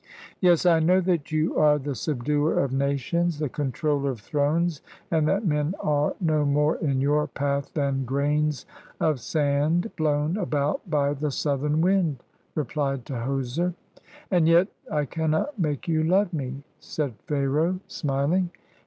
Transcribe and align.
"Yes, 0.41 0.65
I 0.65 0.79
know 0.79 0.99
that 1.01 1.31
you 1.31 1.55
are 1.59 1.77
the 1.77 1.93
subduer 1.93 2.57
of 2.57 2.73
nations, 2.73 3.37
the 3.37 3.49
controller 3.49 4.09
of 4.09 4.19
thrones, 4.19 4.81
and 5.11 5.27
that 5.27 5.45
men 5.45 5.75
are 5.79 6.15
no 6.19 6.43
more 6.43 6.77
in 6.77 7.01
your 7.01 7.27
path 7.27 7.71
than 7.75 8.03
grains 8.03 8.65
of 8.99 9.19
sand 9.19 9.91
blown 9.97 10.37
about 10.37 10.89
by 10.89 11.13
the 11.13 11.29
southern 11.29 11.81
wind," 11.81 12.23
repUed 12.57 13.03
Tahoser. 13.03 13.75
"And 14.31 14.47
yet 14.47 14.69
I 14.91 15.05
cannot 15.05 15.59
make 15.59 15.87
you 15.87 16.01
love 16.03 16.33
me," 16.33 16.63
said 16.79 17.13
Pharaoh, 17.27 17.79
smiling. 17.87 18.49